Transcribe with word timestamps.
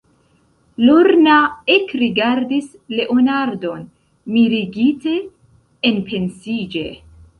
Lorna 0.85 1.35
ekrigardis 1.73 2.71
Leonardon 2.99 3.83
mirigite, 4.37 5.15
enpensiĝe. 5.93 6.87